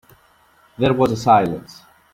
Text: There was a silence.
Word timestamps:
There 0.79 0.95
was 0.95 1.11
a 1.11 1.15
silence. 1.15 1.83